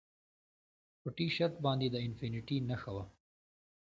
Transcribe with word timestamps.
په 1.01 1.09
ټي 1.15 1.27
شرټ 1.35 1.53
باندې 1.65 1.87
د 1.89 1.95
انفینټي 2.07 2.57
نښه 2.69 2.91
وه 2.95 3.05